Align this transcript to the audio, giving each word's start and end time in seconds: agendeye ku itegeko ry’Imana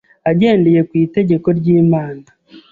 agendeye 0.29 0.81
ku 0.87 0.93
itegeko 1.03 1.47
ry’Imana 1.59 2.25